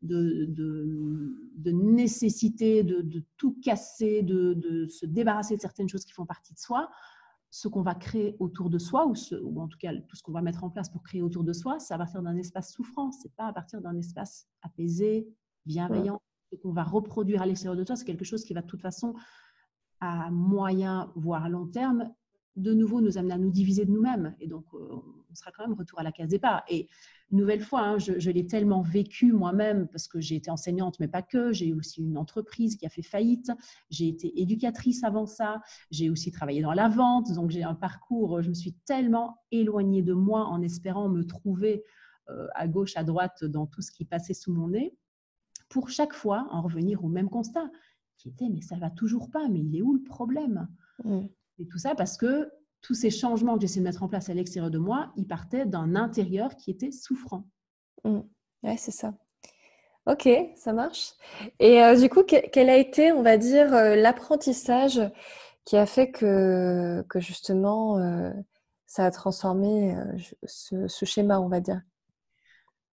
[0.00, 6.54] de, de, nécessité de, tout casser, de, se débarrasser de certaines choses qui font partie
[6.54, 6.90] de soi,
[7.50, 10.32] ce qu'on va créer autour de soi, ou, ou en tout cas tout ce qu'on
[10.32, 13.16] va mettre en place pour créer autour de soi, c'est à partir d'un espace souffrance,
[13.22, 15.28] c'est pas à partir d'un espace apaisé,
[15.66, 16.20] bienveillant,
[16.58, 17.96] qu'on va reproduire à l'extérieur de toi.
[17.96, 19.14] C'est quelque chose qui va de toute façon
[20.00, 22.12] à moyen, voire à long terme,
[22.56, 24.34] de nouveau nous amener à nous diviser de nous-mêmes.
[24.40, 24.78] Et donc, euh,
[25.30, 26.62] on sera quand même retour à la case départ.
[26.68, 26.88] Et
[27.30, 31.22] nouvelle fois, hein, je, l'ai tellement vécu moi-même parce que j'ai été enseignante, mais pas
[31.22, 31.52] que.
[31.52, 33.50] J'ai aussi une entreprise qui a fait faillite.
[33.90, 35.62] J'ai été éducatrice avant ça.
[35.90, 37.32] J'ai aussi travaillé dans la vente.
[37.32, 41.84] Donc, j'ai un parcours, je me suis tellement éloignée de moi en espérant me trouver
[42.28, 44.94] euh, à gauche, à droite dans tout ce qui passait sous mon nez.
[45.72, 47.70] Pour chaque fois, en revenir au même constat
[48.18, 50.68] qui était, mais ça va toujours pas, mais il est où le problème?
[51.02, 51.22] Mmh.
[51.58, 52.50] Et tout ça parce que
[52.82, 55.64] tous ces changements que j'essaie de mettre en place à l'extérieur de moi, ils partaient
[55.64, 57.48] d'un intérieur qui était souffrant.
[58.04, 58.20] Mmh.
[58.64, 59.14] Ouais, c'est ça.
[60.06, 61.12] Ok, ça marche.
[61.58, 65.00] Et euh, du coup, quel a été, on va dire, euh, l'apprentissage
[65.64, 68.30] qui a fait que, que justement, euh,
[68.84, 69.96] ça a transformé
[70.44, 71.80] ce, ce, schéma, on va dire?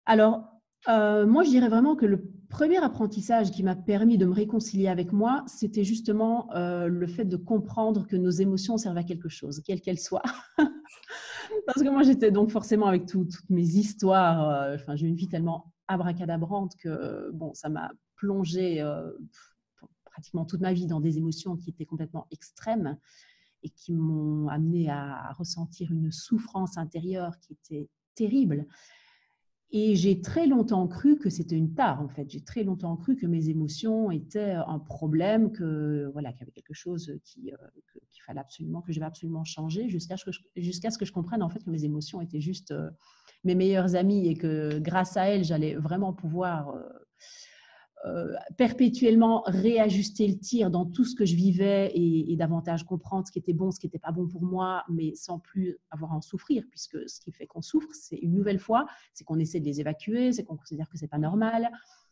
[0.05, 0.45] Alors,
[0.89, 5.13] moi, je dirais vraiment que le premier apprentissage qui m'a permis de me réconcilier avec
[5.13, 9.61] moi, c'était justement euh, le fait de comprendre que nos émotions servent à quelque chose,
[9.65, 10.23] quelle qu'elle soit.
[11.67, 14.51] Parce que moi, j'étais donc forcément avec toutes mes histoires.
[14.51, 18.83] Euh, enfin, j'ai une vie tellement abracadabrante que bon, ça m'a plongé
[20.05, 22.97] pratiquement toute ma vie dans des émotions qui étaient complètement extrêmes
[23.63, 28.67] et qui m'ont amené à ressentir une souffrance intérieure qui était terrible.
[29.73, 32.31] Et j'ai très longtemps cru que c'était une tare, en fait.
[32.31, 36.53] J'ai très longtemps cru que mes émotions étaient un problème, que voilà, qu'il y avait
[36.53, 37.57] quelque chose qui, euh,
[38.13, 41.05] qu'il fallait absolument, que je devais absolument changer, jusqu'à ce, que je, jusqu'à ce que
[41.05, 42.91] je comprenne en fait que mes émotions étaient juste euh,
[43.43, 46.89] mes meilleures amies et que grâce à elles, j'allais vraiment pouvoir euh,
[48.05, 53.33] euh, perpétuellement réajuster le tir dans tout ce que je vivais et, davantage comprendre ce
[53.33, 56.17] qui était bon, ce qui n'était pas bon pour moi, mais sans plus avoir à
[56.17, 59.61] en souffrir, puisque ce qui fait qu'on souffre, c'est une nouvelle fois, c'est qu'on essaie
[59.61, 61.71] de les évacuer, c'est qu'on considère que c'est pas normal.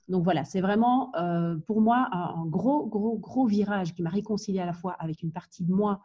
[0.09, 4.61] Donc voilà, c'est vraiment euh, pour moi un, gros, gros, gros virage qui m'a réconcilié
[4.61, 6.01] à la fois avec une partie de moi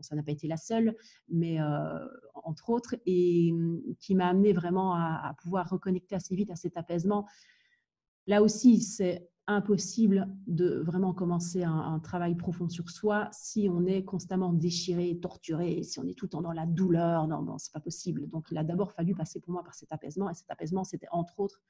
[0.00, 0.94] ça n'a pas été la seule,
[1.28, 1.98] mais euh,
[2.34, 6.76] entre autres, et hum, qui m'a amené vraiment à, pouvoir reconnecter assez vite à cet
[6.76, 7.26] apaisement
[8.26, 14.02] Là aussi, c'est impossible de vraiment commencer un, travail profond sur soi si on est
[14.02, 17.28] constamment déchiré, torturé, si on est tout le temps dans la douleur.
[17.28, 18.28] Non, non, c'est pas possible.
[18.30, 20.30] Donc, il a d'abord fallu passer pour moi par cet apaisement.
[20.30, 21.60] Et cet apaisement, c'était entre autres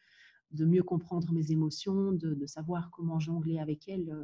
[0.52, 4.14] de mieux comprendre mes émotions, de, savoir comment jongler avec elles.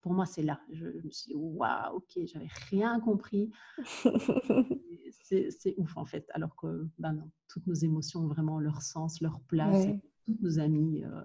[0.00, 0.60] Pour moi, c'est là.
[0.70, 3.50] Je, me suis dit, waouh, ok, j'avais rien compris.
[5.22, 6.28] c'est ouf en fait.
[6.34, 9.88] Alors que, ben non, toutes nos émotions ont vraiment leur sens, leur place
[10.24, 11.04] toutes nos amies.
[11.04, 11.22] Euh,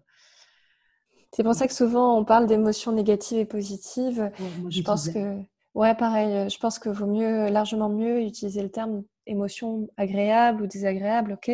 [1.34, 4.32] c'est pour ça que souvent on parle d'émotions négatives et positives.
[4.70, 5.38] je pense que,
[5.76, 6.34] ouais, pareil.
[6.34, 11.34] Euh, je pense que vaut mieux, largement mieux, utiliser le terme émotion agréable ou désagréable,
[11.34, 11.52] ok?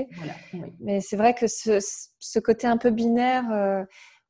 [0.80, 3.84] Mais c'est vrai que ce, côté un peu binaire, euh,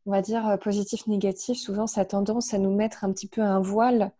[0.06, 3.60] on va dire positif-négatif, souvent ça a tendance à nous mettre un petit peu un
[3.60, 4.12] voile,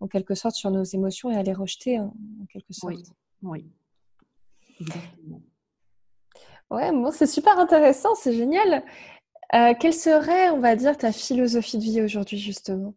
[0.00, 2.14] en quelque sorte, sur nos émotions et à les rejeter, en,
[2.50, 2.94] quelque sorte.
[2.94, 3.04] Oui,
[3.42, 3.66] oui.
[4.80, 5.42] Exactement.
[6.72, 8.82] Ouais, c'est super intéressant, c'est génial.
[9.54, 12.94] Euh, quelle serait, on va dire, ta philosophie de vie aujourd'hui, justement?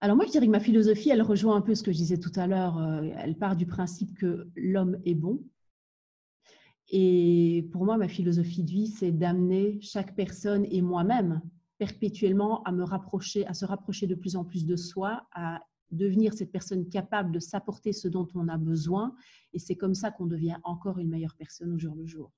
[0.00, 2.18] Alors moi, je dirais que ma philosophie, elle rejoint un peu ce que je disais
[2.18, 2.78] tout à l'heure.
[2.78, 5.44] Euh, elle part du principe que l'homme est bon.
[6.90, 11.40] Et pour moi, ma philosophie de vie, c'est d'amener chaque personne et moi-même
[11.78, 15.60] perpétuellement à me rapprocher, à se rapprocher de plus en plus de soi, à
[15.94, 19.14] devenir cette personne capable de s'apporter ce dont on a besoin.
[19.52, 22.32] Et c'est comme ça qu'on devient encore une meilleure personne au jour le jour.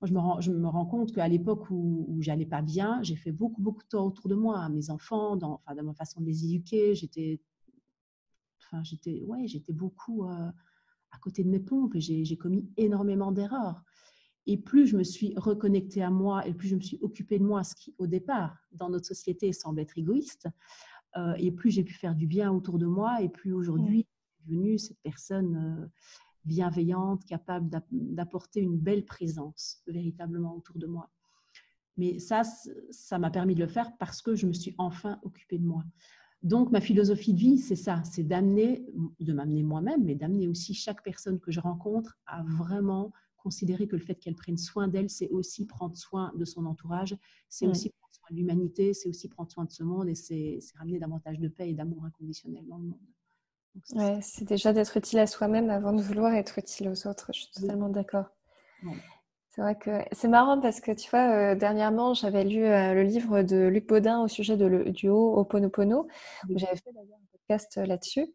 [0.00, 3.02] Moi, je me rends, je me rends compte qu'à l'époque où, où j'allais pas bien,
[3.02, 6.20] j'ai fait beaucoup, beaucoup de tort autour de moi, mes enfants, dans, enfin, ma façon
[6.20, 6.94] de les éduquer.
[6.94, 7.40] J'étais,
[8.60, 10.50] enfin, j'étais, ouais, j'étais beaucoup euh,
[11.12, 13.82] à côté de mes pompes et j'ai commis énormément d'erreurs.
[14.46, 17.44] Et plus je me suis reconnectée à moi et plus je me suis occupée de
[17.44, 20.48] moi, ce qui, au départ, dans notre société, semble être égoïste,
[21.16, 24.44] euh, et plus j'ai pu faire du bien autour de moi, et plus aujourd'hui, je
[24.44, 25.86] suis devenue cette personne euh,
[26.44, 31.10] bienveillante, capable d'apporter une belle présence véritablement autour de moi.
[31.96, 32.42] Mais ça,
[32.90, 35.84] ça m'a permis de le faire parce que je me suis enfin occupée de moi.
[36.42, 38.86] Donc, ma philosophie de vie, c'est ça, c'est d'amener,
[39.18, 43.12] de m'amener moi-même, mais d'amener aussi chaque personne que je rencontre à vraiment
[43.46, 47.16] considérer que le fait qu'elle prenne soin d'elle, c'est aussi prendre soin de son entourage,
[47.48, 50.58] c'est aussi prendre soin de l'humanité, c'est aussi prendre soin de ce monde et c'est
[50.74, 53.06] ramener davantage de paix et d'amour inconditionnel dans le monde.
[53.94, 57.30] Ouais, c'est déjà d'être utile à soi-même avant de vouloir être utile aux autres.
[57.32, 58.26] Je suis totalement d'accord.
[59.56, 63.02] C'est vrai que c'est marrant parce que tu vois, euh, dernièrement, j'avais lu euh, le
[63.02, 66.08] livre de Luc Baudin au sujet de le, du haut Oponopono.
[66.54, 68.26] J'avais fait d'ailleurs un podcast euh, là-dessus.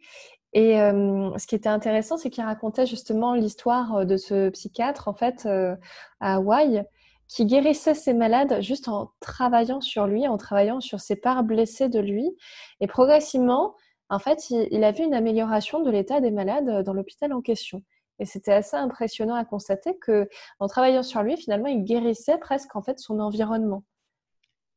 [0.54, 5.46] Et ce qui était intéressant, c'est qu'il racontait justement l'histoire de ce psychiatre, en fait,
[5.46, 6.84] à Hawaï,
[7.30, 11.88] qui guérissait ses malades juste en travaillant sur lui, en travaillant sur ses parts blessées
[11.88, 12.36] de lui.
[12.82, 13.76] Et progressivement,
[14.10, 17.82] en fait, il, a vu une amélioration de l'état des malades dans l'hôpital en question.
[18.22, 20.30] Et c'était assez impressionnant à constater que,
[20.60, 23.84] en travaillant sur lui, finalement, il guérissait presque en fait son environnement.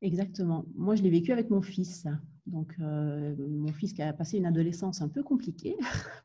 [0.00, 0.64] Exactement.
[0.74, 2.06] Moi, je l'ai vécu avec mon fils.
[2.46, 5.76] Donc, euh, mon fils qui a passé une adolescence un peu compliquée,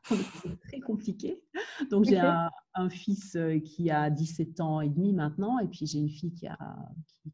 [0.62, 1.42] très compliquée.
[1.90, 5.98] Donc, j'ai un, fils euh, qui a 17 ans et demi maintenant, et puis j'ai
[5.98, 6.58] une fille qui, a,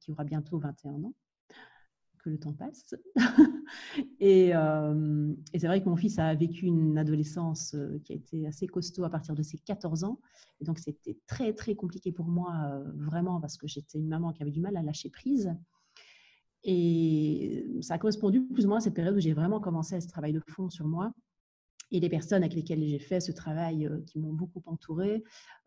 [0.01, 1.15] qui aura bientôt 21 ans
[2.31, 2.95] le temps passe.
[4.23, 8.47] Euh, et, c'est vrai que mon fils a vécu une adolescence euh, qui a été
[8.47, 10.21] assez costaud à partir de ses 14 ans.
[10.61, 14.33] Et donc, c'était très, très compliqué pour moi, euh, vraiment, parce que j'étais une maman
[14.33, 15.53] qui avait du mal à lâcher prise.
[16.63, 20.01] Et ça a correspondu plus ou moins à cette période où j'ai vraiment commencé à
[20.01, 21.13] ce travail de fond sur moi
[21.91, 25.23] et les personnes avec lesquelles j'ai fait ce travail euh, qui m'ont beaucoup entourée.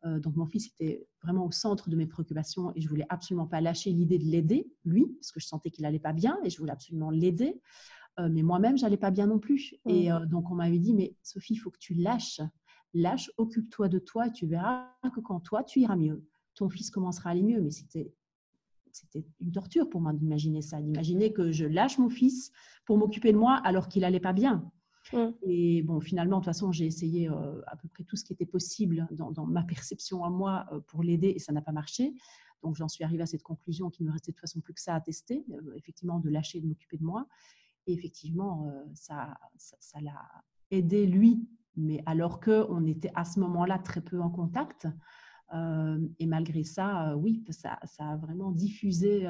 [0.05, 3.47] Euh, donc mon fils était vraiment au centre de mes préoccupations et je voulais absolument
[3.47, 6.49] pas lâcher l'idée de l'aider, lui, parce que je sentais qu'il allait pas bien et
[6.49, 7.62] je voulais absolument l'aider.
[8.19, 9.75] Euh, mais moi-même, j'allais pas bien non plus.
[9.86, 12.41] Et donc on m'avait dit, mais Sophie, il faut que tu lâches.
[12.93, 16.25] Lâche, occupe-toi de toi et tu verras que quand toi, tu iras mieux.
[16.55, 17.62] Ton fils commencera à aller mieux.
[17.62, 18.12] Mais c'était
[18.91, 22.51] c'était une torture pour moi d'imaginer ça, d'imaginer que je lâche mon fils
[22.86, 24.69] pour m'occuper de moi alors qu'il allait pas bien.
[25.13, 25.28] Mmh.
[25.43, 28.45] Et bon, finalement, de toute façon, j'ai essayé à peu près tout ce qui était
[28.45, 32.13] possible dans, ma perception à moi pour l'aider et ça n'a pas marché.
[32.63, 34.74] Donc, j'en suis arrivée à cette conclusion qu'il ne me restait de toute façon plus
[34.74, 35.45] que ça à tester,
[35.76, 37.28] effectivement, de lâcher, de m'occuper de moi.
[37.88, 40.22] Et effectivement, ça, ça l'a
[40.72, 44.88] aidé lui, mais alors qu'on était à ce moment-là très peu en contact.
[45.54, 49.28] et malgré ça, oui, ça, ça, a vraiment diffusé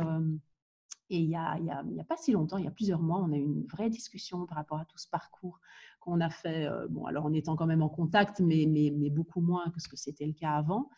[1.10, 3.44] et il n'y a, pas si longtemps, il y a plusieurs mois, on a eu
[3.44, 5.60] une vraie discussion par rapport à tout ce parcours
[6.00, 9.70] qu'on a fait, euh, bon, alors en étant quand même en contact, mais beaucoup moins
[9.72, 10.90] que ce que c'était le cas avant.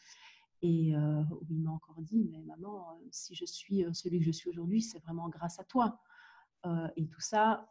[0.62, 4.32] Et euh, il m'a encore dit, mais maman, euh, si je suis celui que je
[4.32, 6.00] suis aujourd'hui, c'est vraiment grâce à toi.
[6.96, 7.68] et tout ça,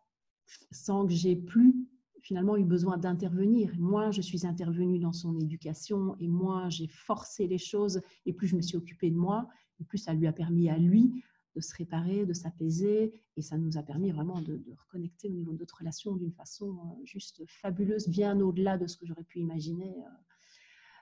[0.73, 1.77] sans que j'ai plus
[2.23, 3.73] finalement eu besoin d'intervenir.
[3.79, 8.49] Moi, je suis intervenue dans son éducation et moi, j'ai forcé les choses et plus
[8.49, 9.49] je me suis occupée de moi,
[9.79, 11.23] et plus ça lui a permis à lui
[11.55, 13.13] de se réparer, de s'apaiser.
[13.37, 16.71] Et ça nous a permis vraiment de, reconnecter au niveau de notre relation d'une façon
[16.71, 19.97] euh, juste fabuleuse, bien au-delà de ce que j'aurais pu imaginer.
[19.99, 20.11] Euh.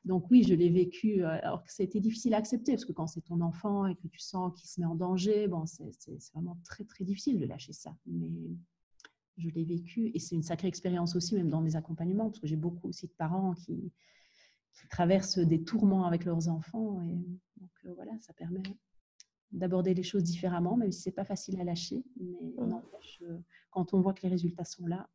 [0.04, 2.84] Donc oui, je l'ai vécu, euh, alors que ça a été difficile à accepter, parce
[2.84, 5.66] que quand c'est ton enfant et que tu sens qu'il se met en danger, bon,
[5.66, 7.96] c'est vraiment très, très difficile de lâcher ça.
[8.06, 8.30] Mais
[9.36, 12.46] je l'ai vécu, et c'est une sacrée expérience aussi, même dans mes accompagnements, parce que
[12.46, 13.92] j'ai beaucoup aussi de parents qui,
[14.72, 17.02] qui traversent des tourments avec leurs enfants.
[17.02, 17.14] Et
[17.60, 18.62] donc voilà, ça permet
[19.52, 22.04] d'aborder les choses différemment, même si c'est pas facile à lâcher.
[22.20, 23.42] Mais mmh.
[23.70, 25.08] quand on voit que les résultats sont là,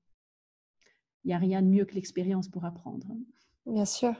[1.23, 3.07] il n'y a rien de mieux que l'expérience pour apprendre.
[3.65, 4.13] Bien sûr.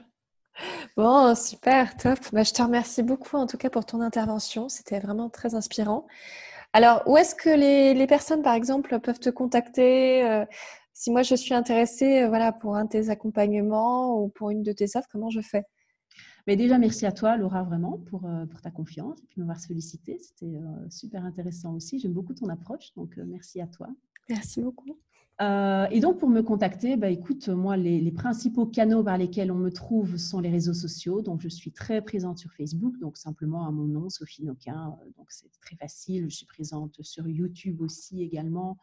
[0.96, 2.18] Bon, super, top.
[2.32, 4.68] Bah, je te remercie beaucoup en tout cas pour ton intervention.
[4.68, 6.06] C'était vraiment très inspirant.
[6.72, 10.44] Alors, où est-ce que les, personnes, par exemple, peuvent te contacter euh,
[10.92, 14.62] Si moi, je suis intéressée euh, voilà, pour un de tes accompagnements ou pour une
[14.62, 15.64] de tes offres, comment je fais?
[16.46, 19.58] Mais déjà, merci à toi, Laura, vraiment, pour, euh, pour ta confiance et puis m'avoir
[19.58, 20.18] sollicité.
[20.18, 21.98] C'était euh, super intéressant aussi.
[21.98, 23.88] J'aime beaucoup ton approche, donc euh, merci à toi.
[24.28, 24.98] Merci beaucoup.
[25.40, 29.56] et donc, pour me contacter, bah, écoute, moi, les, les, principaux canaux par lesquels on
[29.56, 31.22] me trouve sont les réseaux sociaux.
[31.22, 34.96] Donc, je suis très présente sur Facebook, donc simplement à mon nom, Sophie Noquin.
[35.16, 36.30] Donc, c'est très facile.
[36.30, 38.78] Je suis présente sur YouTube aussi également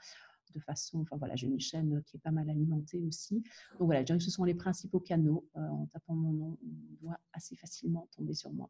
[0.54, 3.36] de façon, enfin voilà, j'ai une chaîne qui est pas mal alimentée aussi.
[3.80, 5.46] Donc voilà, je dirais que ce sont les principaux canaux.
[5.58, 8.70] Euh, en tapant mon nom, on doit assez facilement tomber sur moi.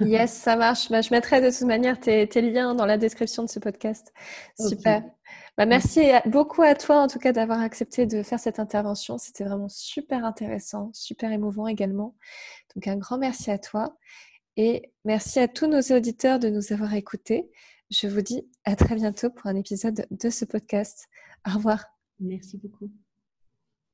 [0.00, 0.90] yes, ça marche.
[0.90, 4.12] Bah, je mettrai de toute manière tes, liens dans la description de ce podcast.
[4.58, 5.04] Super.
[5.56, 9.18] Bah, merci beaucoup à toi, en tout cas, d'avoir accepté de faire cette intervention.
[9.18, 12.16] C'était vraiment super intéressant, super émouvant également.
[12.74, 13.96] Donc, un grand merci à toi.
[14.56, 17.48] Et merci à tous nos auditeurs de nous avoir écoutés.
[17.90, 21.08] Je vous dis à très bientôt pour un épisode de ce podcast.
[21.46, 21.84] Au revoir.
[22.20, 22.90] Merci beaucoup.